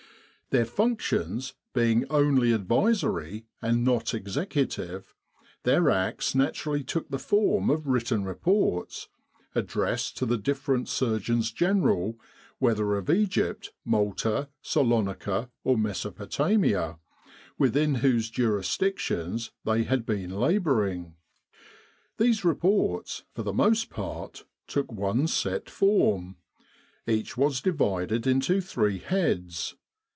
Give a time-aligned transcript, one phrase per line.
[0.53, 5.13] Their functions being only advisory and not execu tive,
[5.63, 9.07] their acts naturally took the form of written reports,
[9.55, 12.19] addressed to the different Surgeons General,
[12.59, 16.99] whether of Egypt, Malta, Salonika or Mesopotamia,
[17.57, 21.15] within whose jurisdictions they had been labouring.
[22.17, 26.35] These reports, for the most part, took one set form.
[27.07, 29.77] Each was divided into three heads.